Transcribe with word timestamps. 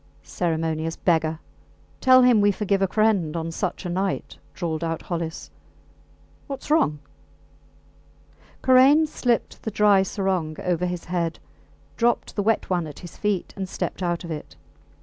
Ceremonious 0.23 0.95
beggar. 0.95 1.37
Tell 1.99 2.23
him 2.23 2.41
we 2.41 2.51
forgive 2.51 2.81
a 2.81 2.87
friend... 2.87 3.37
on 3.37 3.51
such 3.51 3.85
a 3.85 3.89
night, 3.89 4.39
drawled 4.55 4.83
out 4.83 5.03
Hollis. 5.03 5.51
Whats 6.47 6.71
wrong? 6.71 6.97
Karain 8.63 9.05
slipped 9.05 9.61
the 9.61 9.69
dry 9.69 10.01
sarong 10.01 10.57
over 10.61 10.87
his 10.87 11.03
head, 11.03 11.37
dropped 11.97 12.35
the 12.35 12.41
wet 12.41 12.67
one 12.67 12.87
at 12.87 12.97
his 13.01 13.15
feet, 13.15 13.53
and 13.55 13.69
stepped 13.69 14.01
out 14.01 14.23
of 14.23 14.31
it. 14.31 14.55